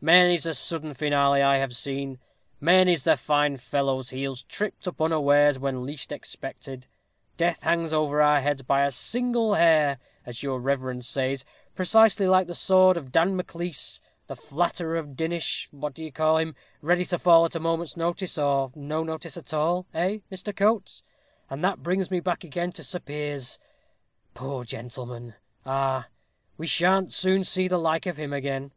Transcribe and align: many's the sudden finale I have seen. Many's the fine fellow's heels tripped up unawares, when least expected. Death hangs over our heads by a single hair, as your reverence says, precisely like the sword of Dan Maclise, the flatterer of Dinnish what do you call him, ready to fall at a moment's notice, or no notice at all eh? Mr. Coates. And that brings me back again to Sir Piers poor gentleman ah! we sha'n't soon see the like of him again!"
many's 0.00 0.42
the 0.42 0.54
sudden 0.54 0.92
finale 0.92 1.40
I 1.40 1.58
have 1.58 1.74
seen. 1.76 2.18
Many's 2.60 3.04
the 3.04 3.16
fine 3.16 3.56
fellow's 3.56 4.10
heels 4.10 4.42
tripped 4.44 4.86
up 4.88 5.00
unawares, 5.00 5.56
when 5.58 5.84
least 5.84 6.10
expected. 6.10 6.86
Death 7.36 7.60
hangs 7.62 7.92
over 7.92 8.20
our 8.20 8.40
heads 8.40 8.62
by 8.62 8.84
a 8.84 8.90
single 8.90 9.54
hair, 9.54 9.98
as 10.26 10.42
your 10.42 10.60
reverence 10.60 11.06
says, 11.08 11.44
precisely 11.76 12.26
like 12.26 12.48
the 12.48 12.56
sword 12.56 12.96
of 12.96 13.12
Dan 13.12 13.36
Maclise, 13.36 14.00
the 14.26 14.34
flatterer 14.36 14.96
of 14.96 15.16
Dinnish 15.16 15.68
what 15.70 15.94
do 15.94 16.02
you 16.04 16.10
call 16.12 16.38
him, 16.38 16.56
ready 16.80 17.04
to 17.06 17.18
fall 17.18 17.44
at 17.44 17.56
a 17.56 17.60
moment's 17.60 17.96
notice, 17.96 18.36
or 18.36 18.72
no 18.74 19.04
notice 19.04 19.36
at 19.36 19.54
all 19.54 19.86
eh? 19.94 20.18
Mr. 20.30 20.54
Coates. 20.54 21.04
And 21.48 21.62
that 21.62 21.84
brings 21.84 22.10
me 22.10 22.18
back 22.18 22.42
again 22.42 22.72
to 22.72 22.84
Sir 22.84 22.98
Piers 23.00 23.60
poor 24.34 24.64
gentleman 24.64 25.34
ah! 25.64 26.08
we 26.56 26.66
sha'n't 26.66 27.12
soon 27.12 27.44
see 27.44 27.68
the 27.68 27.78
like 27.78 28.06
of 28.06 28.16
him 28.16 28.32
again!" 28.32 28.72